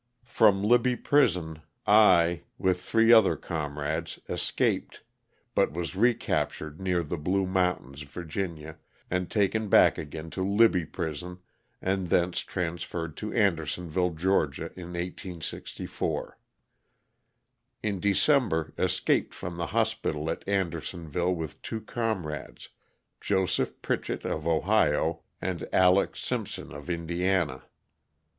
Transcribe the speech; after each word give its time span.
From 0.25 0.63
Libby 0.63 0.95
prison, 0.95 1.61
I, 1.85 2.41
with 2.57 2.69
LOSS 2.69 2.71
OF 2.71 2.71
THE 2.71 2.71
SULTANA. 2.71 2.71
81 2.71 2.73
three 2.73 3.13
other 3.13 3.37
comrades, 3.37 4.19
escaped, 4.29 5.03
but 5.53 5.73
was 5.73 5.95
recaptured 5.95 6.81
near 6.81 7.03
the 7.03 7.19
Blue 7.19 7.45
Mountains, 7.45 8.01
Va., 8.01 8.77
and 9.11 9.29
taken 9.29 9.69
back 9.69 9.99
again 9.99 10.31
to 10.31 10.41
Libby 10.43 10.87
prison, 10.87 11.37
and 11.83 12.09
thence 12.09 12.39
transferred 12.39 13.15
to 13.17 13.31
Anderson 13.33 13.91
ville, 13.91 14.09
Ga., 14.09 14.47
in 14.75 14.93
1864. 14.97 16.39
In 17.83 17.99
December 17.99 18.73
escaped 18.79 19.35
from 19.35 19.57
the 19.57 19.67
hospital 19.67 20.31
at 20.31 20.43
Andersonville 20.47 21.35
with 21.35 21.61
two 21.61 21.79
comrades, 21.79 22.69
Joseph 23.19 23.79
Pritchet 23.83 24.25
of 24.25 24.47
Ohio 24.47 25.21
and 25.39 25.69
Alex. 25.71 26.21
Simpson 26.23 26.71
of 26.73 26.89
Indiana. 26.89 27.65